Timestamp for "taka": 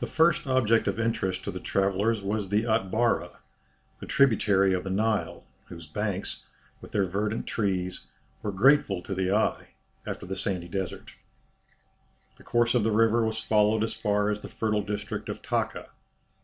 15.40-15.90